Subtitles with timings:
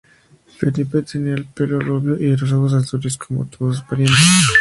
[0.57, 4.17] Felipe tenía el pelo rubio y ojos azules, como todos sus parientes.